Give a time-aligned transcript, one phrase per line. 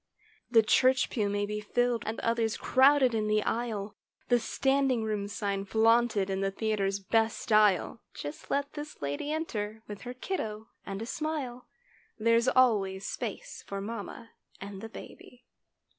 [0.49, 3.95] The church pew may be filled and others crowded in the aisle;
[4.29, 9.83] The "standing room" sign flaunted in the theatre's best style; Just let this lady enter
[9.87, 11.67] with her "kiddo" and a smile—
[12.17, 15.45] There's always space for mamma and the baby.